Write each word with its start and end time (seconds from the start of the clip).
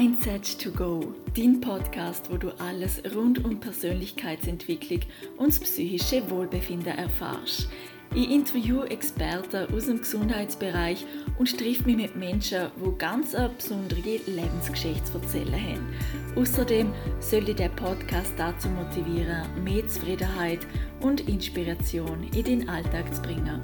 Mindset 0.00 0.58
to 0.58 0.70
Go, 0.70 1.12
dein 1.36 1.60
Podcast, 1.60 2.30
wo 2.30 2.38
du 2.38 2.48
alles 2.58 3.02
rund 3.14 3.44
um 3.44 3.60
Persönlichkeitsentwicklung 3.60 5.00
und 5.36 5.48
das 5.48 5.60
psychische 5.60 6.22
Wohlbefinden 6.30 6.96
erfährst. 6.96 7.68
Ich 8.14 8.30
interviewe 8.30 8.90
Experten 8.90 9.70
aus 9.74 9.84
dem 9.84 9.98
Gesundheitsbereich 9.98 11.04
und 11.38 11.58
treffe 11.58 11.84
mich 11.84 11.96
mit 11.98 12.16
Menschen, 12.16 12.68
die 12.82 12.96
ganz 12.98 13.34
eine 13.34 13.50
besondere 13.50 14.20
Lebensgeschichte 14.26 15.04
zu 15.04 15.18
erzählen 15.18 15.52
haben. 15.52 15.94
Außerdem 16.34 16.90
soll 17.20 17.44
dich 17.44 17.56
der 17.56 17.68
Podcast 17.68 18.32
dazu 18.38 18.70
motivieren, 18.70 19.42
mehr 19.62 19.86
Zufriedenheit 19.86 20.60
und 21.00 21.28
Inspiration 21.28 22.26
in 22.34 22.44
den 22.44 22.68
Alltag 22.70 23.14
zu 23.14 23.20
bringen. 23.20 23.60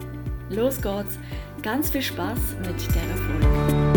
Los 0.51 0.83
geht's! 0.83 1.19
Ganz 1.63 1.89
viel 1.89 2.03
Spaß 2.03 2.57
mit 2.59 2.95
der 2.95 3.17
Folge! 3.17 3.96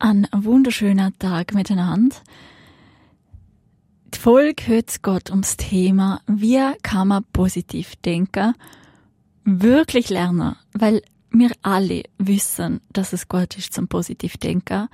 Ein 0.00 0.28
wunderschöner 0.32 1.10
Tag 1.18 1.54
miteinander. 1.54 2.14
Die 4.14 4.18
Folge 4.18 4.62
heute 4.68 5.00
geht 5.02 5.30
ums 5.30 5.56
Thema, 5.56 6.20
wie 6.28 6.60
kann 6.82 7.08
man 7.08 7.24
positiv 7.32 7.96
denken, 7.96 8.54
wirklich 9.44 10.08
lernen, 10.08 10.54
weil 10.72 11.02
wir 11.30 11.50
alle 11.62 12.04
wissen, 12.16 12.80
dass 12.92 13.12
es 13.12 13.26
gut 13.26 13.58
ist 13.58 13.74
zum 13.74 13.88
positiv 13.88 14.36
denken. 14.36 14.88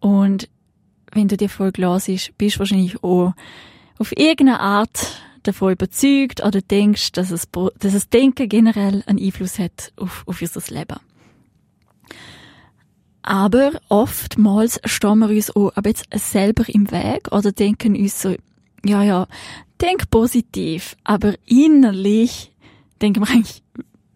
Und 0.00 0.48
wenn 1.12 1.28
du 1.28 1.36
die 1.36 1.48
Folge 1.48 1.82
hörst, 1.82 2.36
bist 2.36 2.56
du 2.56 2.58
wahrscheinlich 2.58 3.00
auch 3.04 3.34
auf 3.98 4.10
irgendeine 4.10 4.58
Art 4.58 5.22
davon 5.44 5.74
überzeugt 5.74 6.42
oder 6.44 6.60
denkst, 6.60 7.12
dass 7.12 7.30
es, 7.30 7.48
dass 7.78 7.92
das 7.92 8.08
Denken 8.08 8.48
generell 8.48 9.04
einen 9.06 9.20
Einfluss 9.20 9.60
hat 9.60 9.92
auf, 9.96 10.24
auf 10.26 10.42
unser 10.42 10.74
Leben. 10.74 10.98
Aber 13.22 13.80
oftmals 13.88 14.80
stehen 14.84 15.18
wir 15.18 15.28
uns 15.28 15.54
auch 15.54 15.72
aber 15.76 15.90
jetzt 15.90 16.06
selber 16.12 16.64
im 16.68 16.90
Weg 16.90 17.30
oder 17.30 17.52
denken 17.52 17.96
uns 17.96 18.20
so, 18.20 18.34
ja, 18.84 19.02
ja, 19.02 19.28
denk 19.80 20.10
positiv, 20.10 20.96
aber 21.04 21.34
innerlich 21.46 22.52
denken 23.00 23.20
wir 23.20 23.30
eigentlich 23.30 23.62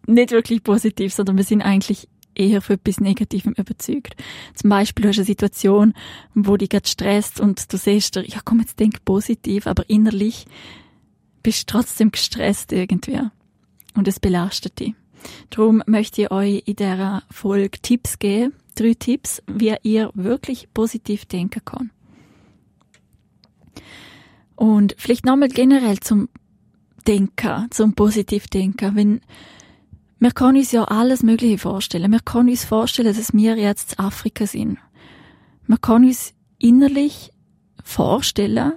nicht 0.07 0.31
wirklich 0.31 0.63
positiv, 0.63 1.13
sondern 1.13 1.37
wir 1.37 1.43
sind 1.43 1.61
eigentlich 1.61 2.07
eher 2.35 2.61
für 2.61 2.73
etwas 2.73 2.99
Negativem 2.99 3.53
überzeugt. 3.53 4.15
Zum 4.53 4.69
Beispiel, 4.69 5.03
du 5.03 5.09
hast 5.09 5.17
eine 5.17 5.25
Situation, 5.25 5.93
wo 6.35 6.55
dich 6.57 6.69
gerade 6.69 6.87
stresst 6.87 7.39
und 7.39 7.71
du 7.71 7.77
siehst 7.77 8.15
dir, 8.15 8.25
ja 8.25 8.39
komm, 8.43 8.59
jetzt 8.59 8.79
denk 8.79 9.03
positiv, 9.05 9.67
aber 9.67 9.89
innerlich 9.89 10.45
bist 11.43 11.69
du 11.69 11.73
trotzdem 11.73 12.11
gestresst 12.11 12.71
irgendwie. 12.71 13.19
Und 13.95 14.07
es 14.07 14.19
belastet 14.19 14.79
dich. 14.79 14.93
Darum 15.49 15.81
möchte 15.87 16.21
ich 16.21 16.31
euch 16.31 16.63
in 16.65 16.75
dieser 16.75 17.23
Folge 17.31 17.79
Tipps 17.81 18.19
geben, 18.19 18.53
drei 18.79 18.93
Tipps, 18.93 19.41
wie 19.47 19.75
ihr 19.83 20.11
wirklich 20.13 20.73
positiv 20.73 21.25
denken 21.25 21.61
kann. 21.65 21.91
Und 24.55 24.95
vielleicht 24.97 25.25
nochmal 25.25 25.49
generell 25.49 25.99
zum 25.99 26.29
Denken, 27.07 27.67
zum 27.69 27.93
Positivdenken. 27.93 28.95
Wenn, 28.95 29.21
wir 30.19 30.31
können 30.31 30.57
uns 30.57 30.71
ja 30.71 30.83
alles 30.83 31.23
Mögliche 31.23 31.57
vorstellen. 31.57 32.11
Wir 32.11 32.19
können 32.19 32.49
uns 32.49 32.65
vorstellen, 32.65 33.15
dass 33.15 33.33
wir 33.33 33.55
jetzt 33.55 33.93
in 33.93 33.99
Afrika 33.99 34.45
sind. 34.45 34.77
Wir 35.67 35.77
können 35.77 36.05
uns 36.05 36.33
innerlich 36.57 37.31
vorstellen, 37.83 38.73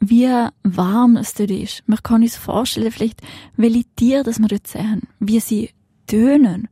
wie 0.00 0.28
warm 0.64 1.16
es 1.16 1.34
dort 1.34 1.50
ist. 1.50 1.84
Wir 1.86 1.98
können 1.98 2.24
uns 2.24 2.36
vorstellen, 2.36 2.90
vielleicht, 2.90 3.20
welche 3.56 3.84
Tiere 3.96 4.24
das 4.24 4.40
wir 4.40 4.48
dort 4.48 4.66
sehen, 4.66 5.02
wie 5.20 5.38
sie 5.38 5.70
tönen, 6.06 6.68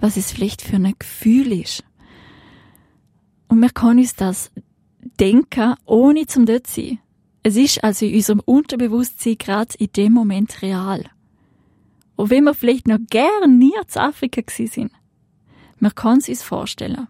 was 0.00 0.16
es 0.16 0.32
vielleicht 0.32 0.62
für 0.62 0.76
ein 0.76 0.94
Gefühl 0.98 1.52
ist. 1.52 1.84
Und 3.48 3.60
wir 3.60 3.70
können 3.70 4.00
uns 4.00 4.14
das 4.14 4.50
denken, 5.20 5.74
ohne 5.84 6.26
zum 6.26 6.46
dort 6.46 6.66
zu 6.66 6.80
sein. 6.80 6.98
Es 7.42 7.56
ist 7.56 7.84
also 7.84 8.06
in 8.06 8.14
unserem 8.14 8.40
Unterbewusstsein 8.40 9.36
gerade 9.38 9.74
in 9.78 9.92
dem 9.92 10.12
Moment 10.12 10.62
real. 10.62 11.04
Und 12.16 12.30
wenn 12.30 12.44
wir 12.44 12.54
vielleicht 12.54 12.88
noch 12.88 12.98
gern 13.10 13.58
nie 13.58 13.74
zu 13.86 14.00
Afrika 14.00 14.40
gewesen 14.40 14.72
sind, 14.72 14.92
man 15.78 15.94
kann 15.94 16.18
es 16.18 16.28
uns 16.28 16.42
vorstellen. 16.42 17.08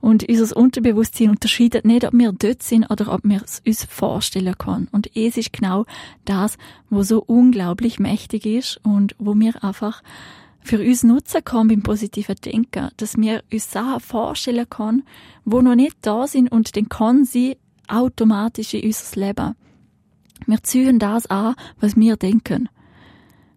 Und 0.00 0.28
unser 0.28 0.56
Unterbewusstsein 0.56 1.30
unterscheidet 1.30 1.84
nicht, 1.84 2.04
ob 2.04 2.14
wir 2.14 2.32
dort 2.32 2.62
sind 2.62 2.90
oder 2.90 3.12
ob 3.12 3.20
wir 3.22 3.42
es 3.42 3.62
uns 3.66 3.84
vorstellen 3.84 4.56
können. 4.56 4.88
Und 4.92 5.14
es 5.14 5.36
ist 5.36 5.52
genau 5.52 5.84
das, 6.24 6.56
wo 6.88 7.02
so 7.02 7.22
unglaublich 7.22 7.98
mächtig 7.98 8.46
ist 8.46 8.80
und 8.82 9.14
wo 9.18 9.34
wir 9.34 9.62
einfach 9.62 10.02
für 10.62 10.78
uns 10.78 11.02
nutzen 11.02 11.44
können 11.44 11.68
beim 11.68 11.82
positiven 11.82 12.36
Denken, 12.36 12.90
dass 12.96 13.16
wir 13.16 13.42
uns 13.52 13.70
Sachen 13.70 14.00
vorstellen 14.00 14.68
können, 14.68 15.04
wo 15.44 15.60
noch 15.62 15.74
nicht 15.74 15.96
da 16.02 16.26
sind 16.26 16.52
und 16.52 16.76
dann 16.76 16.88
kann 16.88 17.24
sie 17.24 17.56
automatisch 17.88 18.74
in 18.74 18.84
unser 18.86 19.20
Leben. 19.20 19.54
Wir 20.46 20.62
ziehen 20.62 20.98
das 20.98 21.26
an, 21.26 21.54
was 21.80 21.96
wir 21.96 22.16
denken. 22.16 22.68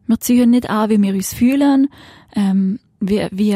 Wir 0.08 0.20
ziehen 0.20 0.50
nicht 0.50 0.70
an, 0.70 0.90
wie 0.90 1.02
wir 1.02 1.14
uns 1.14 1.34
fühlen, 1.34 1.88
ähm, 2.36 2.80
wie, 3.00 3.28
wie 3.32 3.52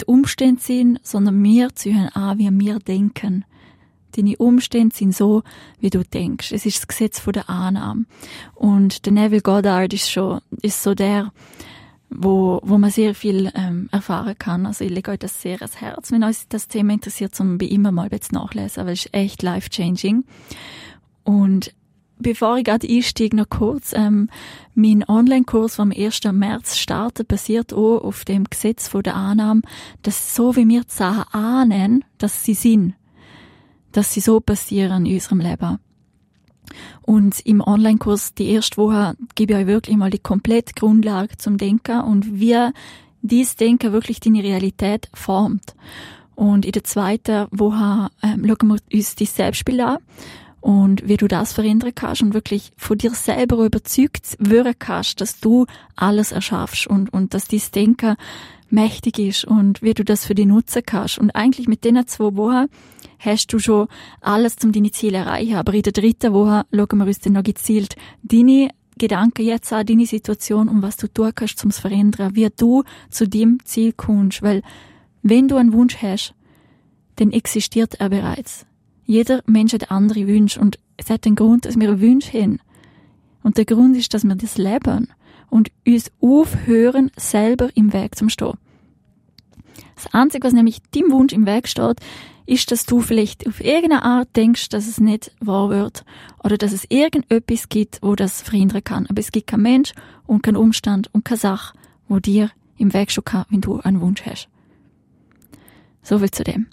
die 0.00 0.04
Umstände 0.06 0.60
sind, 0.60 1.00
sondern 1.02 1.42
wir 1.42 1.74
ziehen 1.74 2.08
an, 2.08 2.38
wie 2.38 2.50
wir 2.50 2.78
denken. 2.78 3.44
Deine 4.16 4.36
Umstände 4.38 4.94
sind 4.94 5.14
so, 5.14 5.42
wie 5.78 5.90
du 5.90 6.02
denkst. 6.02 6.52
Es 6.52 6.66
ist 6.66 6.78
das 6.78 6.88
Gesetz 6.88 7.22
der 7.24 7.48
Annahme. 7.48 8.06
Und 8.54 9.06
der 9.06 9.12
Neville 9.12 9.42
Goddard 9.42 9.92
ist 9.92 10.10
schon, 10.10 10.40
ist 10.62 10.82
so 10.82 10.94
der, 10.94 11.32
wo, 12.10 12.60
wo 12.62 12.76
man 12.76 12.90
sehr 12.90 13.14
viel 13.14 13.50
ähm, 13.54 13.88
erfahren 13.92 14.34
kann. 14.38 14.66
Also 14.66 14.84
ich 14.84 14.90
lege 14.90 15.12
euch 15.12 15.18
das 15.18 15.40
sehr 15.40 15.56
ans 15.56 15.80
Herz, 15.80 16.10
wenn 16.10 16.24
euch 16.24 16.48
das 16.48 16.68
Thema 16.68 16.92
interessiert, 16.92 17.34
zum 17.34 17.56
bei 17.56 17.66
immer 17.66 17.92
mal 17.92 18.10
nachlesen, 18.32 18.84
weil 18.84 18.92
es 18.92 19.06
ist 19.06 19.14
echt 19.14 19.42
life-changing. 19.42 20.24
Und 21.24 21.72
bevor 22.18 22.58
ich 22.58 22.64
gerade 22.64 22.86
einsteige, 22.88 23.36
noch 23.36 23.48
kurz, 23.48 23.92
ähm, 23.92 24.28
mein 24.74 25.04
Online-Kurs 25.08 25.76
vom 25.76 25.92
1. 25.92 26.20
März 26.32 26.76
startet, 26.76 27.28
basiert 27.28 27.72
auch 27.72 27.98
auf 27.98 28.24
dem 28.24 28.44
Gesetz 28.44 28.88
von 28.88 29.02
der 29.02 29.14
Annahme, 29.14 29.62
dass 30.02 30.34
so 30.34 30.56
wie 30.56 30.68
wir 30.68 30.82
die 30.82 30.90
Sachen 30.90 31.32
ahnen, 31.32 32.04
dass 32.18 32.44
sie 32.44 32.54
sind, 32.54 32.94
dass 33.92 34.12
sie 34.12 34.20
so 34.20 34.40
passieren 34.40 35.06
in 35.06 35.14
unserem 35.14 35.40
Leben. 35.40 35.78
Und 37.02 37.40
im 37.40 37.60
Online-Kurs, 37.60 38.34
die 38.34 38.50
erste 38.50 38.76
Woche, 38.76 39.14
gebe 39.34 39.54
ich 39.54 39.58
euch 39.60 39.66
wirklich 39.66 39.96
mal 39.96 40.10
die 40.10 40.18
komplette 40.18 40.74
Grundlage 40.74 41.36
zum 41.38 41.58
Denken 41.58 42.00
und 42.02 42.40
wie 42.40 42.70
dies 43.22 43.56
Denken 43.56 43.92
wirklich 43.92 44.20
deine 44.20 44.42
Realität 44.42 45.08
formt. 45.14 45.74
Und 46.34 46.64
in 46.64 46.72
der 46.72 46.84
zweiten 46.84 47.46
Woche 47.50 48.08
ähm, 48.22 48.46
schauen 48.46 48.68
wir 48.68 48.78
uns 48.92 49.14
die 49.14 49.26
Selbstbild 49.26 49.80
an 49.80 49.98
und 50.60 51.06
wie 51.08 51.16
du 51.16 51.26
das 51.26 51.52
verändern 51.52 51.92
kannst 51.94 52.22
und 52.22 52.34
wirklich 52.34 52.72
von 52.76 52.98
dir 52.98 53.10
selber 53.10 53.64
überzeugt 53.64 54.36
werden 54.38 54.74
kannst, 54.78 55.20
dass 55.20 55.40
du 55.40 55.66
alles 55.96 56.32
erschaffst 56.32 56.86
und, 56.86 57.12
und 57.12 57.34
dass 57.34 57.48
dies 57.48 57.70
Denken 57.70 58.16
mächtig 58.70 59.18
ist 59.18 59.44
und 59.44 59.82
wie 59.82 59.94
du 59.94 60.04
das 60.04 60.26
für 60.26 60.34
dich 60.34 60.46
nutzen 60.46 60.82
kannst. 60.84 61.18
Und 61.18 61.30
eigentlich 61.30 61.68
mit 61.68 61.84
den 61.84 62.06
zwei 62.06 62.36
Wochen 62.36 62.68
hast 63.18 63.52
du 63.52 63.58
schon 63.58 63.88
alles, 64.20 64.56
um 64.64 64.72
deine 64.72 64.90
Ziele 64.90 65.18
zu 65.18 65.26
erreichen. 65.26 65.56
Aber 65.56 65.74
in 65.74 65.82
der 65.82 65.92
dritten 65.92 66.32
Woche 66.32 66.64
schauen 66.72 66.98
wir 66.98 67.06
uns 67.06 67.20
dann 67.20 67.34
noch 67.34 67.42
gezielt 67.42 67.96
deine 68.22 68.70
Gedanken 68.98 69.46
jetzt 69.46 69.72
an, 69.72 69.86
deine 69.86 70.06
Situation 70.06 70.68
und 70.68 70.82
was 70.82 70.96
du 70.96 71.08
tun 71.08 71.32
kannst, 71.34 71.62
um 71.64 71.70
es 71.70 71.76
zu 71.76 71.82
verändern, 71.82 72.34
wie 72.34 72.48
du 72.54 72.84
zu 73.08 73.26
dem 73.26 73.58
Ziel 73.64 73.92
kommst. 73.92 74.42
Weil, 74.42 74.62
wenn 75.22 75.48
du 75.48 75.56
einen 75.56 75.72
Wunsch 75.72 75.96
hast, 76.02 76.34
dann 77.16 77.32
existiert 77.32 77.94
er 78.00 78.10
bereits. 78.10 78.66
Jeder 79.04 79.42
Mensch 79.46 79.72
hat 79.72 79.90
andere 79.90 80.26
Wünsche 80.26 80.60
und 80.60 80.78
es 80.96 81.10
hat 81.10 81.26
einen 81.26 81.34
Grund, 81.34 81.64
dass 81.64 81.78
wir 81.78 82.00
Wünsche 82.00 82.40
haben. 82.40 82.60
Und 83.42 83.56
der 83.56 83.64
Grund 83.64 83.96
ist, 83.96 84.12
dass 84.12 84.24
wir 84.24 84.34
das 84.34 84.58
leben 84.58 85.08
und 85.50 85.70
uns 85.86 86.10
aufhören, 86.20 87.10
selber 87.16 87.70
im 87.74 87.92
Weg 87.92 88.16
zum 88.16 88.28
Stehen. 88.28 88.58
Das 89.94 90.14
Einzige, 90.14 90.46
was 90.46 90.54
nämlich 90.54 90.80
dem 90.94 91.10
Wunsch 91.10 91.32
im 91.32 91.46
Weg 91.46 91.68
steht, 91.68 92.00
ist, 92.46 92.72
dass 92.72 92.84
du 92.84 93.00
vielleicht 93.00 93.46
auf 93.46 93.60
irgendeine 93.60 94.02
Art 94.02 94.34
denkst, 94.34 94.70
dass 94.70 94.88
es 94.88 94.98
nicht 94.98 95.32
wahr 95.40 95.70
wird 95.70 96.04
oder 96.42 96.56
dass 96.56 96.72
es 96.72 96.84
irgendetwas 96.88 97.68
gibt, 97.68 97.98
wo 98.02 98.16
das 98.16 98.42
verhindern 98.42 98.82
kann. 98.82 99.06
Aber 99.08 99.20
es 99.20 99.30
gibt 99.30 99.46
keinen 99.46 99.62
Mensch 99.62 99.92
und 100.26 100.42
keinen 100.42 100.56
Umstand 100.56 101.12
und 101.12 101.24
keine 101.24 101.38
Sache, 101.38 101.76
wo 102.08 102.18
dir 102.18 102.50
im 102.76 102.92
Weg 102.92 103.12
schon 103.12 103.24
kann, 103.24 103.44
wenn 103.50 103.60
du 103.60 103.78
einen 103.80 104.00
Wunsch 104.00 104.24
hast. 104.24 104.48
So 106.02 106.18
viel 106.18 106.30
zu 106.30 106.42
dem. 106.42 106.66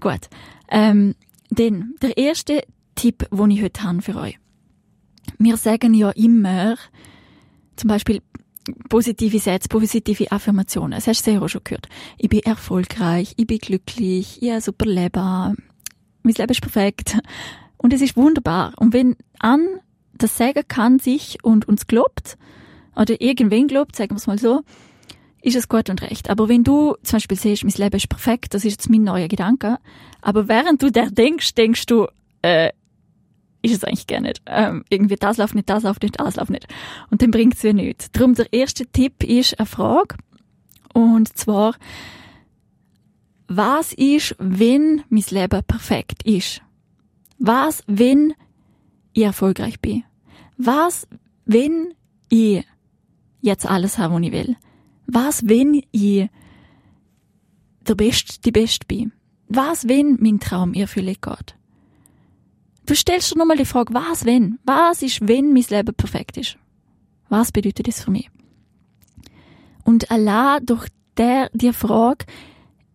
Gut. 0.00 0.28
Ähm, 0.68 1.14
denn 1.50 1.94
der 2.02 2.16
erste 2.16 2.62
Tipp, 2.94 3.26
den 3.30 3.50
ich 3.50 3.62
heute 3.62 3.82
habe 3.82 4.02
für 4.02 4.14
euch. 4.16 4.38
Wir 5.38 5.56
sagen 5.56 5.94
ja 5.94 6.10
immer, 6.10 6.76
zum 7.78 7.88
Beispiel, 7.88 8.20
positive 8.88 9.38
Sätze, 9.38 9.68
positive 9.68 10.30
Affirmationen. 10.30 10.92
Das 10.92 11.06
hast 11.06 11.26
du 11.26 11.30
sicher 11.30 11.42
auch 11.42 11.48
schon 11.48 11.64
gehört. 11.64 11.88
Ich 12.18 12.28
bin 12.28 12.40
erfolgreich, 12.40 13.34
ich 13.36 13.46
bin 13.46 13.58
glücklich, 13.58 14.42
ich 14.42 14.50
habe 14.50 14.60
super 14.60 14.86
Leben, 14.86 15.56
mein 16.22 16.34
Leben 16.34 16.50
ist 16.50 16.60
perfekt. 16.60 17.18
Und 17.76 17.92
es 17.92 18.02
ist 18.02 18.16
wunderbar. 18.16 18.72
Und 18.76 18.92
wenn 18.92 19.16
an 19.38 19.66
das 20.14 20.36
sagen 20.36 20.64
kann, 20.66 20.98
sich 20.98 21.38
und 21.42 21.68
uns 21.68 21.86
glaubt, 21.86 22.36
oder 22.96 23.20
irgendwen 23.20 23.68
glaubt, 23.68 23.94
sagen 23.94 24.10
wir 24.10 24.16
es 24.16 24.26
mal 24.26 24.38
so, 24.38 24.62
ist 25.40 25.56
es 25.56 25.68
gut 25.68 25.88
und 25.88 26.02
recht. 26.02 26.28
Aber 26.30 26.48
wenn 26.48 26.64
du 26.64 26.96
zum 27.04 27.16
Beispiel 27.16 27.38
siehst, 27.38 27.64
mein 27.64 27.72
Leben 27.74 27.96
ist 27.96 28.08
perfekt, 28.08 28.54
das 28.54 28.64
ist 28.64 28.72
jetzt 28.72 28.90
mein 28.90 29.04
neuer 29.04 29.28
Gedanke, 29.28 29.78
aber 30.20 30.48
während 30.48 30.82
du 30.82 30.90
der 30.90 31.10
denkst, 31.10 31.54
denkst 31.54 31.86
du, 31.86 32.08
äh, 32.42 32.70
ist 33.62 33.74
es 33.74 33.84
eigentlich 33.84 34.06
gar 34.06 34.20
nicht. 34.20 34.42
Ähm, 34.46 34.84
irgendwie 34.88 35.16
das 35.16 35.36
läuft 35.36 35.54
nicht, 35.54 35.68
das 35.68 35.82
läuft 35.82 36.02
nicht, 36.02 36.20
das 36.20 36.36
läuft 36.36 36.50
nicht. 36.50 36.66
Und 37.10 37.22
dann 37.22 37.30
bringt 37.30 37.54
es 37.54 37.60
dir 37.60 37.74
nichts. 37.74 38.10
Darum 38.12 38.34
der 38.34 38.52
erste 38.52 38.86
Tipp 38.86 39.24
ist 39.24 39.58
eine 39.58 39.66
Frage. 39.66 40.16
Und 40.94 41.36
zwar, 41.36 41.74
was 43.48 43.92
ist, 43.92 44.36
wenn 44.38 45.02
mein 45.08 45.24
Leben 45.30 45.62
perfekt 45.64 46.22
ist? 46.24 46.62
Was, 47.38 47.82
wenn 47.86 48.34
ich 49.12 49.24
erfolgreich 49.24 49.80
bin? 49.80 50.04
Was, 50.56 51.06
wenn 51.44 51.94
ich 52.28 52.64
jetzt 53.40 53.66
alles 53.66 53.98
habe, 53.98 54.14
was 54.14 54.22
ich 54.22 54.32
will? 54.32 54.56
Was, 55.06 55.48
wenn 55.48 55.82
ich 55.92 56.28
der 57.86 57.94
Beste, 57.94 58.40
die 58.40 58.52
Beste 58.52 58.86
bin? 58.86 59.12
Was, 59.48 59.88
wenn 59.88 60.18
mein 60.20 60.40
Traum 60.40 60.74
erfüllt 60.74 61.22
geht? 61.22 61.57
Du 62.88 62.94
stellst 62.94 63.34
dir 63.34 63.38
nochmal 63.38 63.58
die 63.58 63.66
Frage, 63.66 63.92
was, 63.92 64.24
wenn? 64.24 64.58
Was 64.64 65.02
ist, 65.02 65.28
wenn 65.28 65.52
mein 65.52 65.66
Leben 65.68 65.94
perfekt 65.94 66.38
ist? 66.38 66.56
Was 67.28 67.52
bedeutet 67.52 67.86
das 67.86 68.02
für 68.02 68.10
mich? 68.10 68.30
Und 69.84 70.10
allein 70.10 70.64
durch 70.64 70.88
der, 71.18 71.50
die 71.52 71.74
Frage 71.74 72.24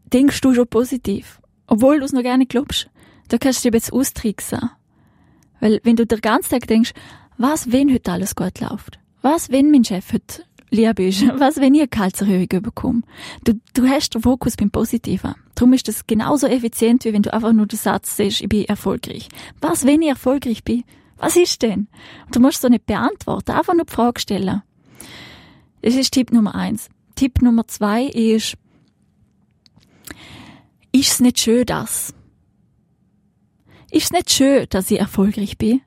denkst 0.06 0.42
du 0.42 0.56
schon 0.56 0.68
positiv. 0.68 1.40
Obwohl 1.68 2.00
du 2.00 2.06
es 2.06 2.12
noch 2.12 2.24
nicht 2.24 2.50
glaubst. 2.50 2.90
Da 3.28 3.38
kannst 3.38 3.64
du 3.64 3.70
dich 3.70 3.84
jetzt 3.84 3.94
austricksen. 3.94 4.72
Weil 5.60 5.80
wenn 5.84 5.96
du 5.96 6.08
den 6.08 6.22
ganzen 6.22 6.50
Tag 6.50 6.66
denkst, 6.66 6.94
was, 7.38 7.72
wenn 7.72 7.94
heute 7.94 8.14
alles 8.14 8.34
gut 8.34 8.62
läuft? 8.62 8.98
Was, 9.22 9.52
wenn 9.52 9.70
mein 9.70 9.86
Chef 9.86 10.12
heute 10.12 10.44
lieb 10.72 11.00
ist? 11.02 11.22
Was, 11.40 11.58
wenn 11.58 11.76
ich 11.76 11.82
eine 11.82 11.88
Gehaltserhöhung 11.88 12.48
bekomme? 12.48 13.02
Du, 13.44 13.54
du 13.76 13.88
hast 13.88 14.16
den 14.16 14.24
Fokus 14.24 14.58
beim 14.58 14.72
Positiven. 14.72 15.36
Darum 15.56 15.74
ist 15.74 15.88
das 15.88 16.08
genauso 16.08 16.48
effizient, 16.48 17.06
wie 17.06 17.14
wenn 17.14 17.22
du 17.22 17.34
einfach 17.34 17.54
nur 17.54 17.68
den 17.68 17.78
Satz 17.78 18.18
siehst, 18.18 18.42
ich 18.42 18.50
bin 18.50 18.66
erfolgreich. 18.66 19.30
Was, 19.62 19.86
wenn 19.86 20.02
ich 20.02 20.10
erfolgreich 20.10 20.64
bin? 20.64 20.84
Was 21.18 21.36
ist 21.36 21.62
denn? 21.62 21.88
du 22.32 22.40
musst 22.40 22.62
so 22.62 22.68
nicht 22.68 22.86
beantworten, 22.86 23.52
einfach 23.52 23.74
nur 23.74 23.86
die 23.86 23.94
Frage 23.94 24.20
stellen. 24.20 24.62
Das 25.82 25.96
ist 25.96 26.12
Tipp 26.12 26.32
Nummer 26.32 26.56
eins. 26.56 26.90
Tipp 27.16 27.42
Nummer 27.42 27.68
zwei 27.68 28.06
ist, 28.06 28.56
ist 30.92 31.12
es 31.12 31.20
nicht 31.20 31.40
schön, 31.40 31.66
dass? 31.66 32.14
Ist 33.92 34.06
es 34.06 34.12
nicht 34.12 34.32
schön, 34.32 34.66
dass 34.70 34.90
ich 34.90 35.00
erfolgreich 35.00 35.58
bin? 35.58 35.82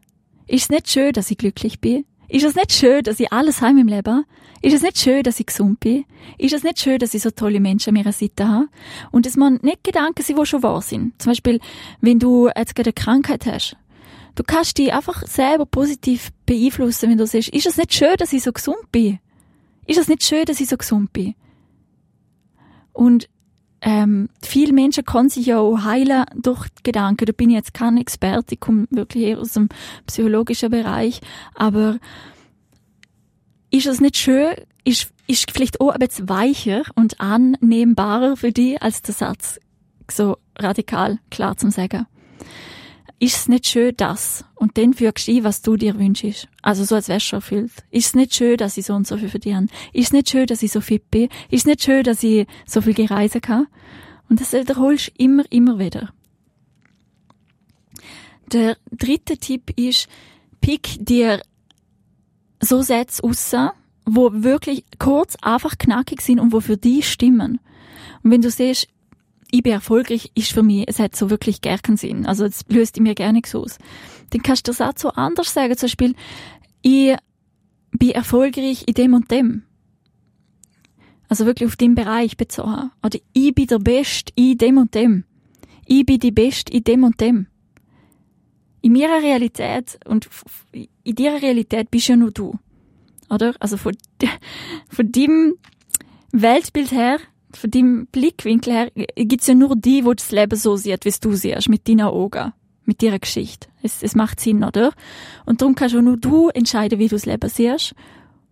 Ist 0.47 0.65
es 0.65 0.71
nicht 0.71 0.89
schön, 0.91 1.13
dass 1.13 1.31
ich 1.31 1.39
glücklich 1.39 1.81
bin? 1.81 2.05
Ist 2.29 2.45
es 2.45 2.55
nicht 2.55 2.73
schön, 2.73 3.03
dass 3.03 3.21
ich 3.21 3.33
alles 3.33 3.61
heim 3.61 3.79
im 3.79 3.87
Leben? 3.87 4.25
Ist 4.63 4.75
es 4.75 4.83
nicht 4.83 4.99
schön, 4.99 5.23
dass 5.23 5.39
ich 5.39 5.47
gesund 5.47 5.81
bin? 5.81 6.05
Ist 6.39 6.55
es 6.55 6.65
nicht 6.65 6.81
schön, 6.81 6.99
dass 6.99 7.15
ich 7.15 7.23
so 7.23 7.31
tolle 7.31 7.61
Menschen 7.61 7.91
an 7.91 8.03
meiner 8.03 8.13
Seite 8.13 8.49
habe? 8.49 8.69
Und 9.13 9.27
dass 9.27 9.37
man 9.37 9.61
nicht 9.63 9.85
Gedanken 9.85 10.23
sind, 10.23 10.39
die 10.39 10.47
schon 10.47 10.63
wahr 10.63 10.83
sind. 10.83 11.21
Zum 11.21 11.31
Beispiel, 11.31 11.61
wenn 12.01 12.19
du 12.19 12.49
jetzt 12.49 12.75
gerade 12.75 12.89
eine 12.89 12.95
Krankheit 12.95 13.47
hast. 13.47 13.77
Du 14.35 14.43
kannst 14.43 14.77
dich 14.77 14.93
einfach 14.93 15.23
selber 15.27 15.67
positiv 15.67 16.31
beeinflussen, 16.45 17.11
wenn 17.11 17.19
du 17.19 17.27
sagst, 17.27 17.49
ist 17.49 17.67
es 17.67 17.77
nicht 17.77 17.95
schön, 17.95 18.17
dass 18.19 18.33
ich 18.33 18.43
so 18.43 18.53
gesund 18.53 18.91
bin? 18.93 19.19
Ist 19.87 19.99
es 19.99 20.09
nicht 20.09 20.25
schön, 20.25 20.45
dass 20.45 20.61
ich 20.61 20.69
so 20.69 20.77
gesund 20.77 21.13
bin? 21.13 21.35
Und 22.93 23.29
ähm, 23.81 24.29
viele 24.43 24.73
Menschen 24.73 25.05
können 25.05 25.29
sich 25.29 25.47
ja 25.47 25.59
auch 25.59 25.85
heilen 25.85 26.25
durch 26.35 26.67
Gedanken. 26.83 27.27
Da 27.27 27.33
bin 27.33 27.51
ich 27.51 27.57
jetzt 27.57 27.75
kein 27.75 27.99
Experte, 27.99 28.55
ich 28.55 28.61
komme 28.61 28.87
wirklich 28.91 29.25
eher 29.25 29.39
aus 29.39 29.53
dem 29.53 29.69
psychologischen 30.07 30.71
Bereich. 30.71 31.21
Aber 31.55 31.99
ist 33.71 33.87
es 33.87 34.01
nicht 34.01 34.17
schön, 34.17 34.55
ist, 34.85 35.13
ist 35.27 35.51
vielleicht 35.51 35.81
auch 35.81 35.91
ein 35.91 35.99
bisschen 35.99 36.29
weicher 36.29 36.83
und 36.95 37.21
annehmbarer 37.21 38.37
für 38.37 38.53
dich 38.53 38.81
als 38.83 39.03
der 39.03 39.15
Satz 39.15 39.61
so 40.11 40.37
radikal 40.57 41.19
klar 41.31 41.57
zum 41.57 41.71
Sagen 41.71 42.07
ist 43.19 43.37
es 43.37 43.49
nicht 43.49 43.67
schön, 43.67 43.97
dass? 43.97 44.45
Und 44.55 44.77
dann 44.77 44.93
fügst 44.93 45.29
du 45.29 45.37
ein, 45.37 45.45
was 45.45 45.63
du 45.63 45.77
dir 45.77 45.99
wünschst. 45.99 46.49
Also 46.63 46.85
so, 46.85 46.95
als 46.95 47.09
wärst 47.09 47.33
du 47.33 47.37
erfüllt. 47.37 47.73
Ist 47.91 48.09
es 48.09 48.15
nicht 48.15 48.35
schön, 48.35 48.57
dass 48.57 48.77
ich 48.77 48.85
so 48.85 48.95
und 48.95 49.07
so 49.07 49.17
viel 49.17 49.31
verdiene? 49.31 49.69
Ist 49.93 50.07
es 50.07 50.13
nicht 50.13 50.31
schön, 50.31 50.47
dass 50.47 50.63
ich 50.63 50.71
so 50.71 50.81
fit 50.81 51.11
bin? 51.11 51.29
Ist 51.51 51.61
es 51.61 51.67
nicht 51.67 51.83
schön, 51.83 52.05
dass 52.05 52.23
ich 52.23 52.47
so 52.67 52.83
viel 52.83 52.95
gereisen 52.95 53.41
kann? 53.41 53.69
Und 54.29 54.41
das 54.41 54.53
wiederholst 54.53 55.09
du 55.09 55.13
immer, 55.23 55.45
immer 55.51 55.79
wieder. 55.79 56.13
Der 58.53 58.77
dritte 58.93 59.39
Tipp 59.39 59.73
ist, 59.77 60.09
pick 60.61 60.97
dir 61.01 61.41
so 62.61 62.83
Sätze 62.83 63.23
raus, 63.23 63.55
wo 64.05 64.31
wirklich 64.33 64.85
kurz, 64.99 65.37
einfach 65.43 65.79
knackig 65.79 66.21
sind 66.21 66.39
und 66.39 66.53
wo 66.53 66.61
für 66.61 66.77
dich 66.77 67.11
stimmen. 67.11 67.61
Und 68.23 68.31
wenn 68.31 68.43
du 68.43 68.51
siehst, 68.51 68.89
ich 69.51 69.63
bin 69.63 69.73
erfolgreich, 69.73 70.31
ist 70.35 70.53
für 70.53 70.63
mich, 70.63 70.85
es 70.89 70.99
hat 70.99 71.15
so 71.15 71.31
wirklich 71.31 71.61
gar 71.61 71.79
keinen 71.79 71.97
Sinn. 71.97 72.27
Also, 72.27 72.45
es 72.45 72.65
löst 72.69 72.99
mir 72.99 73.15
gar 73.15 73.33
nichts 73.33 73.55
aus. 73.55 73.79
Dann 74.31 74.43
kannst 74.43 74.67
du 74.67 74.73
das 74.73 74.81
auch 74.81 74.93
so 74.97 75.11
anders 75.11 75.53
sagen. 75.53 75.77
Zum 75.77 75.87
Beispiel, 75.87 76.15
ich 76.83 77.17
bin 77.93 78.11
erfolgreich 78.11 78.85
in 78.87 78.95
dem 78.95 79.15
und 79.15 79.31
dem. 79.31 79.63
Also 81.29 81.47
wirklich 81.47 81.69
auf 81.69 81.77
dem 81.77 81.95
Bereich 81.95 82.37
bezogen. 82.37 82.91
Oder 83.03 83.19
ich 83.33 83.55
bin 83.55 83.67
der 83.67 83.79
Beste 83.79 84.33
in 84.37 84.59
dem 84.59 84.79
und 84.79 84.95
dem. 84.95 85.25
Ich 85.87 86.07
bin 86.07 86.21
die 86.21 86.31
Beste 86.31 86.73
in 86.73 86.85
dem 86.85 87.05
und 87.05 87.21
dem. 87.21 87.47
In 88.81 88.93
meiner 88.93 89.23
Realität 89.23 89.99
und 90.07 90.29
in 90.73 91.15
dieser 91.15 91.43
Realität 91.43 91.91
bist 91.91 92.09
ja 92.09 92.17
nur 92.17 92.31
du. 92.31 92.59
Oder? 93.29 93.55
Also 93.59 93.77
von, 93.77 93.97
von 94.89 95.11
deinem 95.11 95.55
Weltbild 96.33 96.93
her 96.93 97.19
von 97.57 97.71
deinem 97.71 98.07
Blickwinkel 98.07 98.73
her 98.73 98.91
gibt's 99.17 99.47
ja 99.47 99.55
nur 99.55 99.77
die, 99.77 100.05
wo 100.05 100.13
das 100.13 100.31
Leben 100.31 100.57
so 100.57 100.77
sieht, 100.77 101.05
wie 101.05 101.15
du 101.21 101.35
siehst, 101.35 101.69
mit 101.69 101.89
deinen 101.89 102.03
Augen, 102.03 102.53
mit 102.85 103.03
deiner 103.03 103.19
Geschichte. 103.19 103.69
Es, 103.83 104.03
es 104.03 104.15
macht 104.15 104.41
Sinn, 104.41 104.65
oder? 104.65 104.93
Und 105.45 105.61
darum 105.61 105.75
kannst 105.75 105.95
auch 105.97 106.03
nur 106.03 106.17
du 106.17 106.49
entscheiden, 106.49 106.99
wie 106.99 107.09
du 107.09 107.17
das 107.17 107.27
Leben 107.27 107.49
siehst 107.49 107.95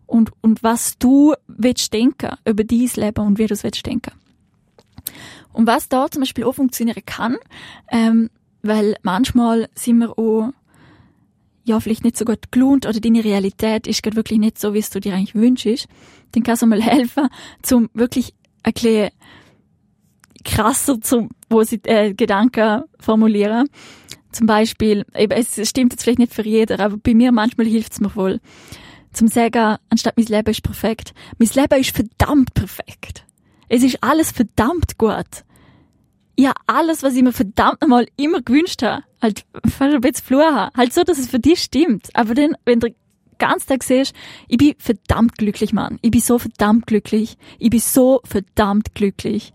und, 0.07 0.31
und 0.41 0.63
was 0.63 0.99
du 0.99 1.35
willst 1.47 1.93
denken 1.93 2.37
über 2.45 2.65
dein 2.65 2.91
Leben 2.95 3.27
und 3.27 3.39
wie 3.39 3.47
du 3.47 3.55
es 3.55 3.65
willst 3.65 3.87
denken. 3.87 4.13
Und 5.53 5.67
was 5.67 5.89
da 5.89 6.11
zum 6.11 6.23
Beispiel 6.23 6.45
auch 6.45 6.55
funktionieren 6.55 7.03
kann, 7.07 7.37
ähm, 7.91 8.31
weil 8.63 8.97
manchmal 9.03 9.69
sind 9.75 9.99
wir 9.99 10.19
auch 10.19 10.53
ja, 11.65 11.81
vielleicht 11.81 12.05
nicht 12.05 12.17
so 12.17 12.25
gut 12.25 12.53
gelohnt 12.53 12.87
oder 12.87 13.01
deine 13.01 13.25
Realität 13.25 13.87
ist 13.87 14.03
gerade 14.03 14.17
wirklich 14.17 14.39
nicht 14.39 14.59
so, 14.59 14.75
wie 14.75 14.79
es 14.79 14.91
du 14.91 15.01
dir 15.01 15.15
eigentlich 15.15 15.35
wünschst, 15.35 15.89
dann 16.33 16.43
kann 16.43 16.55
es 16.55 16.63
mal 16.63 16.83
helfen, 16.83 17.29
zum 17.63 17.89
wirklich 17.95 18.35
ein 18.65 18.73
bisschen 18.73 19.11
krasser 20.45 21.01
zum, 21.01 21.31
wo 21.49 21.63
sie 21.63 21.81
äh, 21.85 22.13
Gedanken 22.15 22.83
formulieren. 23.01 23.69
Zum 24.33 24.47
Beispiel, 24.47 25.05
eben, 25.15 25.33
es 25.33 25.69
stimmt 25.69 25.93
jetzt 25.93 26.03
vielleicht 26.03 26.19
nicht 26.19 26.35
für 26.35 26.45
jeden, 26.45 26.81
aber 26.81 26.97
bei 26.97 27.15
mir 27.15 27.31
manchmal 27.31 27.67
hilft 27.67 27.93
es 27.93 28.01
mir 28.01 28.15
wohl. 28.17 28.41
Zum 29.13 29.29
sagen, 29.29 29.77
anstatt 29.91 30.17
mein 30.17 30.27
Leben 30.27 30.51
ist 30.51 30.63
perfekt, 30.63 31.15
mein 31.39 31.49
Leben 31.55 31.81
ist 31.81 31.95
verdammt 31.95 32.53
perfekt. 32.53 33.25
Es 33.69 33.85
ist 33.85 34.03
alles 34.03 34.33
verdammt 34.33 34.99
gut. 34.99 35.45
Ja, 36.37 36.53
alles, 36.67 37.05
was 37.05 37.15
ich 37.15 37.23
mir 37.23 37.33
verdammt 37.33 37.81
nochmal 37.81 38.09
immer 38.17 38.43
gewünscht 38.43 38.83
habe, 38.83 39.05
halt, 39.23 39.45
fast 39.65 39.95
ein 39.95 40.01
bisschen 40.01 40.27
Flur 40.27 40.71
halt 40.77 40.93
so, 40.93 41.05
dass 41.05 41.19
es 41.19 41.29
für 41.29 41.39
dich 41.39 41.61
stimmt. 41.61 42.09
Aber 42.15 42.35
dann, 42.35 42.57
wenn 42.65 42.81
der 42.81 42.91
ganzen 43.39 43.69
Tag 43.69 43.83
siehst, 43.83 44.15
ich 44.49 44.59
bin 44.59 44.75
verdammt 44.79 45.39
glücklich, 45.39 45.73
Mann. 45.73 45.99
Ich 46.03 46.11
bin 46.11 46.21
so 46.21 46.39
verdammt 46.39 46.87
glücklich. 46.87 47.37
Ich 47.59 47.71
bin 47.71 47.81
so 47.81 48.21
verdammt 48.25 48.95
glücklich. 48.95 49.53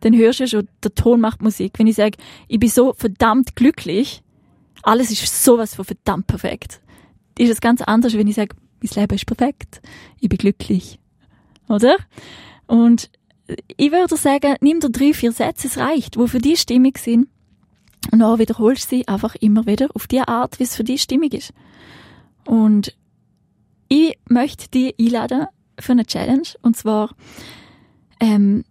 Dann 0.00 0.14
hörst 0.14 0.40
du 0.40 0.48
schon, 0.48 0.68
der 0.82 0.94
Ton 0.94 1.20
macht 1.20 1.42
Musik. 1.42 1.78
Wenn 1.78 1.86
ich 1.86 1.96
sage, 1.96 2.18
ich 2.48 2.58
bin 2.58 2.68
so 2.68 2.92
verdammt 2.92 3.56
glücklich, 3.56 4.22
alles 4.82 5.10
ist 5.10 5.44
sowas 5.44 5.74
von 5.74 5.84
verdammt 5.84 6.26
perfekt. 6.26 6.80
Ist 7.38 7.50
es 7.50 7.60
ganz 7.60 7.80
anders, 7.80 8.14
wenn 8.14 8.28
ich 8.28 8.36
sage, 8.36 8.54
mein 8.82 8.90
Leben 8.94 9.14
ist 9.14 9.26
perfekt. 9.26 9.80
Ich 10.20 10.28
bin 10.28 10.38
glücklich. 10.38 10.98
Oder? 11.68 11.96
Und 12.66 13.10
ich 13.76 13.92
würde 13.92 14.16
sagen, 14.16 14.56
nimm 14.60 14.80
dir 14.80 14.90
drei, 14.90 15.12
vier 15.12 15.32
Sätze, 15.32 15.68
es 15.68 15.78
reicht, 15.78 16.16
wo 16.16 16.26
für 16.26 16.38
dich 16.38 16.60
stimmig 16.60 16.98
sind. 16.98 17.28
Und 18.10 18.18
dann 18.20 18.38
wiederholst 18.38 18.84
du 18.84 18.96
sie 18.96 19.08
einfach 19.08 19.34
immer 19.36 19.66
wieder 19.66 19.88
auf 19.94 20.06
die 20.06 20.20
Art, 20.20 20.58
wie 20.58 20.64
es 20.64 20.76
für 20.76 20.84
dich 20.84 21.02
stimmig 21.02 21.34
ist. 21.34 21.52
Und 22.44 22.94
ich 23.94 24.18
möchte 24.28 24.68
dich 24.68 24.94
einladen 24.98 25.46
für 25.78 25.92
eine 25.92 26.04
Challenge. 26.04 26.48
Und 26.62 26.76
zwar 26.76 27.14
ähm, 28.18 28.64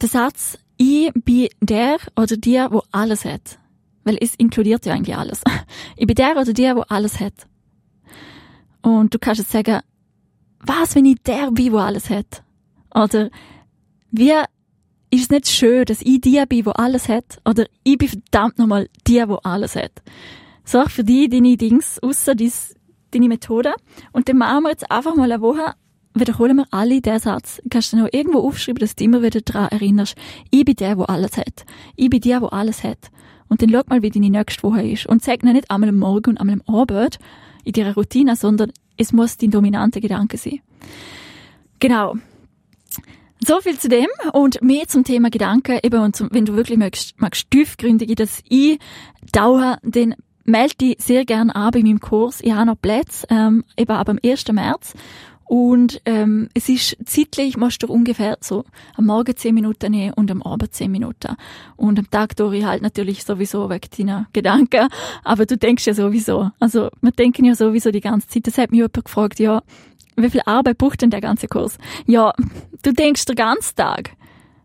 der 0.00 0.08
Satz, 0.10 0.58
ich 0.76 1.10
bin 1.14 1.48
der 1.60 1.96
oder 2.14 2.36
die, 2.36 2.62
wo 2.70 2.82
alles 2.90 3.24
hat. 3.24 3.58
Weil 4.04 4.18
es 4.20 4.34
inkludiert 4.34 4.84
ja 4.84 4.94
eigentlich 4.94 5.16
alles. 5.16 5.42
Ich 5.96 6.06
bin 6.06 6.14
der 6.14 6.36
oder 6.36 6.52
die, 6.52 6.74
wo 6.74 6.82
alles 6.82 7.20
hat. 7.20 7.46
Und 8.82 9.14
du 9.14 9.18
kannst 9.18 9.40
jetzt 9.40 9.52
sagen, 9.52 9.80
was, 10.60 10.94
wenn 10.94 11.06
ich 11.06 11.22
der 11.22 11.50
bin, 11.50 11.72
wo 11.72 11.78
alles 11.78 12.10
hat? 12.10 12.42
Oder 12.94 13.30
wie 14.10 14.32
ist 15.10 15.22
es 15.22 15.30
nicht 15.30 15.48
schön, 15.48 15.84
dass 15.86 16.02
ich 16.02 16.20
die 16.20 16.44
bin, 16.46 16.66
wo 16.66 16.72
alles 16.72 17.08
hat? 17.08 17.40
Oder 17.48 17.66
ich 17.82 17.96
bin 17.96 18.08
verdammt 18.08 18.58
nochmal 18.58 18.88
die, 19.06 19.26
wo 19.26 19.36
alles 19.36 19.76
hat? 19.76 20.02
Sag 20.64 20.90
für 20.90 21.04
die 21.04 21.28
deine 21.28 21.56
Dings, 21.56 21.98
außer 22.00 22.34
deine 23.14 23.28
Methode. 23.28 23.74
Und 24.12 24.28
dann 24.28 24.38
machen 24.38 24.64
wir 24.64 24.70
jetzt 24.70 24.90
einfach 24.90 25.14
mal 25.14 25.30
eine 25.30 25.40
Woche 25.40 25.74
wiederholen 26.14 26.56
wir 26.56 26.66
alle 26.70 27.00
diesen 27.00 27.18
Satz. 27.18 27.60
Kannst 27.70 27.92
du 27.92 27.98
noch 27.98 28.08
irgendwo 28.12 28.40
aufschreiben, 28.40 28.80
dass 28.80 28.90
du 28.90 28.96
dich 28.96 29.06
immer 29.06 29.22
wieder 29.22 29.40
daran 29.40 29.68
erinnerst, 29.68 30.16
ich 30.50 30.64
bin 30.64 30.76
der, 30.76 30.96
der 30.96 31.10
alles 31.10 31.36
hat. 31.36 31.64
Ich 31.96 32.10
bin 32.10 32.20
der, 32.20 32.40
der 32.40 32.52
alles 32.52 32.84
hat. 32.84 33.10
Und 33.48 33.62
dann 33.62 33.70
schau 33.70 33.82
mal, 33.88 34.02
wie 34.02 34.10
deine 34.10 34.30
nächste 34.30 34.62
Woche 34.62 34.82
ist. 34.82 35.06
Und 35.06 35.22
sag 35.22 35.42
nicht 35.42 35.70
einmal 35.70 35.88
am 35.88 35.98
Morgen 35.98 36.30
und 36.30 36.38
einmal 36.38 36.60
am 36.66 36.74
Abend 36.74 37.18
in 37.64 37.72
deiner 37.72 37.94
Routine, 37.94 38.36
sondern 38.36 38.72
es 38.96 39.12
muss 39.12 39.36
dein 39.36 39.50
dominanter 39.50 40.00
Gedanke 40.00 40.36
sein. 40.36 40.60
Genau. 41.78 42.16
So 43.44 43.60
viel 43.60 43.78
zu 43.78 43.88
dem 43.88 44.06
und 44.32 44.62
mehr 44.62 44.86
zum 44.86 45.04
Thema 45.04 45.28
Gedanken. 45.28 45.80
Eben, 45.82 46.00
und 46.00 46.14
zum, 46.14 46.28
wenn 46.30 46.44
du 46.44 46.54
wirklich 46.54 46.78
magst, 46.78 47.20
magst 47.20 47.50
tiefgründig 47.50 48.08
in 48.10 48.14
das 48.16 48.42
eintauchen, 48.50 49.76
dann 49.82 50.14
melde 50.44 50.74
dich 50.76 50.96
sehr 50.98 51.24
gerne 51.24 51.54
an 51.54 51.70
bei 51.70 51.82
meinem 51.82 52.00
Kurs. 52.00 52.40
Ich 52.42 52.52
habe 52.52 52.66
noch 52.66 52.80
Plätze, 52.80 53.26
ähm, 53.30 53.64
eben 53.76 53.92
ab 53.92 54.08
am 54.08 54.18
1. 54.22 54.48
März. 54.52 54.94
Und 55.44 56.00
ähm, 56.06 56.48
es 56.54 56.70
ist 56.70 56.96
zeitlich, 57.04 57.58
musst 57.58 57.82
du 57.82 57.86
ungefähr 57.86 58.38
so 58.40 58.64
am 58.96 59.04
Morgen 59.04 59.36
10 59.36 59.54
Minuten 59.54 59.90
nehmen 59.90 60.14
und 60.14 60.30
am 60.30 60.42
Abend 60.42 60.72
10 60.72 60.90
Minuten. 60.90 61.36
Und 61.76 61.98
am 61.98 62.10
Tag 62.10 62.36
durch 62.36 62.54
ich 62.54 62.64
halt 62.64 62.80
natürlich 62.80 63.24
sowieso 63.24 63.68
weg 63.68 63.90
deiner 63.90 64.28
Gedanken. 64.32 64.88
Aber 65.24 65.44
du 65.44 65.58
denkst 65.58 65.86
ja 65.86 65.92
sowieso. 65.92 66.50
Also 66.58 66.88
wir 67.02 67.10
denken 67.10 67.44
ja 67.44 67.54
sowieso 67.54 67.90
die 67.90 68.00
ganze 68.00 68.28
Zeit. 68.28 68.46
Das 68.46 68.56
hat 68.56 68.70
mich 68.70 68.78
jemand 68.78 69.04
gefragt, 69.04 69.40
ja, 69.40 69.62
wie 70.16 70.30
viel 70.30 70.42
Arbeit 70.46 70.78
braucht 70.78 71.02
denn 71.02 71.10
der 71.10 71.20
ganze 71.20 71.48
Kurs? 71.48 71.76
Ja, 72.06 72.32
du 72.82 72.92
denkst 72.92 73.26
den 73.26 73.36
ganzen 73.36 73.76
Tag. 73.76 74.12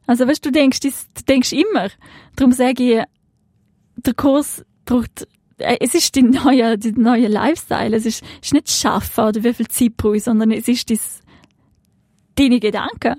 Also 0.05 0.25
weißt 0.25 0.45
du, 0.45 0.51
denkst, 0.51 0.79
du 0.79 0.89
denkst 1.27 1.51
immer. 1.51 1.89
Darum 2.37 2.53
sage 2.53 2.83
ich, 2.83 3.03
der 3.97 4.13
Kurs 4.13 4.63
braucht, 4.85 5.27
es 5.57 5.95
ist 5.95 6.15
die 6.15 6.23
neue, 6.23 6.77
die 6.77 6.91
neue 6.91 7.27
Lifestyle. 7.27 7.95
Es 7.95 8.05
ist, 8.05 8.23
ist 8.41 8.53
nicht 8.53 8.69
Schaffen 8.69 9.25
oder 9.25 9.43
wie 9.43 9.53
viel 9.53 9.67
Zeit 9.67 9.97
brauche 9.97 10.19
sondern 10.19 10.51
es 10.51 10.67
ist 10.67 10.89
das, 10.89 11.21
deine 12.35 12.59
Gedanken. 12.59 13.15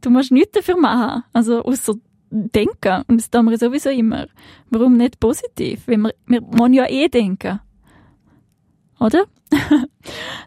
Du 0.00 0.10
musst 0.10 0.32
nichts 0.32 0.52
dafür 0.52 0.76
machen. 0.76 1.24
Also, 1.32 1.62
außer 1.62 1.94
denken. 2.30 3.02
Und 3.06 3.18
das 3.18 3.30
tun 3.30 3.50
wir 3.50 3.58
sowieso 3.58 3.90
immer. 3.90 4.26
Warum 4.70 4.96
nicht 4.96 5.20
positiv? 5.20 5.86
Weil 5.86 5.98
wir, 5.98 6.14
wir 6.26 6.42
wollen 6.42 6.72
ja 6.72 6.88
eh 6.88 7.08
denken. 7.08 7.60
Oder? 8.98 9.24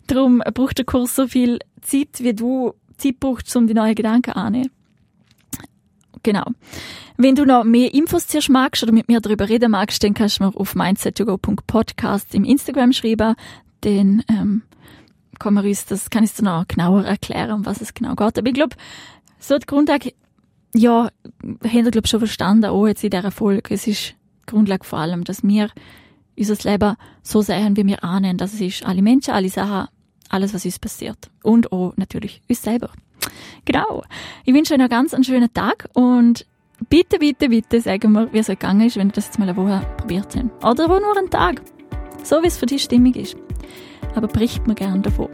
Darum 0.08 0.42
braucht 0.54 0.78
der 0.78 0.86
Kurs 0.86 1.16
so 1.16 1.28
viel 1.28 1.60
Zeit, 1.82 2.20
wie 2.20 2.34
du 2.34 2.74
Zeit 2.98 3.20
brauchst, 3.20 3.56
um 3.56 3.68
die 3.68 3.74
neuen 3.74 3.96
Gedanken 3.96 4.32
anzunehmen. 4.32 4.72
Genau. 6.24 6.46
Wenn 7.18 7.36
du 7.36 7.46
noch 7.46 7.64
mehr 7.64 7.94
Infos 7.94 8.28
zuerst 8.28 8.50
magst 8.50 8.82
oder 8.82 8.92
mit 8.92 9.08
mir 9.08 9.20
darüber 9.20 9.48
reden 9.48 9.72
magst, 9.72 10.04
dann 10.04 10.14
kannst 10.14 10.40
du 10.40 10.46
mir 10.46 10.56
auf 10.56 10.76
mindset2go.podcast 10.76 12.34
im 12.34 12.44
Instagram 12.44 12.94
schreiben. 12.94 13.36
Dann 13.82 14.24
ähm, 14.30 14.64
kann 15.40 15.54
man 15.54 15.66
uns 15.66 15.86
das, 15.86 16.10
kann 16.10 16.24
ich 16.24 16.34
dir 16.34 16.44
noch 16.44 16.68
genauer 16.68 17.04
erklären, 17.04 17.52
um 17.52 17.66
was 17.66 17.82
es 17.82 17.94
genau 17.94 18.16
geht. 18.16 18.40
Aber 18.40 18.48
ich 18.48 18.54
glaube, 18.54 18.76
so 19.40 19.58
die 19.58 19.66
Grundlage, 19.66 20.14
ja, 20.74 21.10
haben 21.44 21.86
wir, 21.86 21.92
glaube 21.92 22.08
schon 22.08 22.22
verstanden, 22.22 22.66
auch 22.66 22.88
jetzt 22.88 23.04
in 23.04 23.10
dieser 23.10 23.32
Folge. 23.32 23.74
Es 23.74 23.86
ist 23.86 24.12
die 24.12 24.52
Grundlage 24.52 24.86
vor 24.86 25.00
allem, 25.00 25.24
dass 25.26 25.44
wir 25.44 25.70
unser 26.38 26.72
Leben 26.72 26.96
so 27.22 27.42
sehen, 27.42 27.78
wie 27.78 27.86
wir 27.86 28.04
ahnen, 28.04 28.38
dass 28.38 28.54
es 28.54 28.62
ist 28.62 28.86
alle 28.86 29.02
Menschen, 29.02 29.34
alle 29.34 29.50
Sachen, 29.50 29.88
alles, 30.30 30.54
was 30.54 30.66
uns 30.66 30.80
passiert. 30.80 31.30
Und 31.44 31.72
auch 31.72 31.94
natürlich 31.98 32.42
uns 32.50 32.62
selber. 32.64 32.90
Genau. 33.66 34.04
Ich 34.46 34.54
wünsche 34.54 34.74
euch 34.74 34.80
noch 34.80 34.90
ganz 34.90 35.14
einen 35.14 35.24
schönen 35.24 35.54
Tag 35.54 35.88
und 35.94 36.46
bitte, 36.90 37.20
bitte, 37.20 37.50
bitte 37.50 37.82
sagen 37.82 38.12
wir, 38.14 38.32
wie 38.34 38.40
es 38.40 38.50
euch 38.50 38.60
gegangen 38.60 38.88
ist, 38.88 38.98
wenn 38.98 39.08
ihr 39.10 39.14
das 39.14 39.26
jetzt 39.28 39.40
mal 39.40 39.48
eine 39.48 39.58
Woche 39.58 39.86
probiert 39.98 40.36
habt. 40.36 40.64
Oder 40.66 40.88
nur 40.88 41.18
einen 41.18 41.30
Tag. 41.30 41.62
So 42.24 42.42
wie 42.42 42.48
es 42.48 42.58
für 42.58 42.66
dich 42.66 42.84
stimmig 42.84 43.16
ist. 43.16 43.36
Aber 44.16 44.28
bericht 44.28 44.68
mir 44.68 44.76
gerne 44.76 45.02
davon. 45.02 45.30